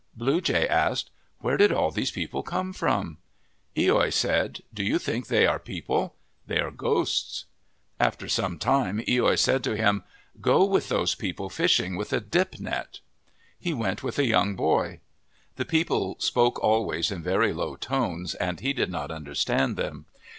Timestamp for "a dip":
12.13-12.59